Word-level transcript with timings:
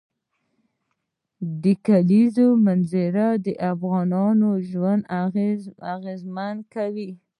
د 1.63 1.65
کلیزو 1.85 2.47
منظره 2.65 3.27
د 3.45 3.47
افغانانو 3.71 4.49
ژوند 4.69 5.01
اغېزمن 5.95 6.55
کوي. 6.73 7.11